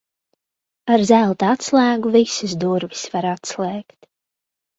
[0.95, 4.11] Ar zelta atslēgu visas durvis var atslēgt.